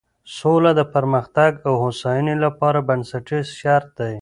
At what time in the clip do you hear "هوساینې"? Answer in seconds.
1.83-2.35